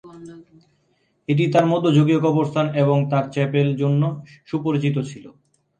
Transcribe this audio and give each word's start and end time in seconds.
এটি 1.29 1.43
তার 1.53 1.65
মধ্যযুগীয় 1.71 2.19
কবরস্থান 2.21 2.65
এবং 2.81 2.97
তার 3.11 3.25
চ্যাপেল 3.33 3.67
জন্য 3.81 4.01
সুপরিচিত 4.49 4.95
ছিল। 5.09 5.25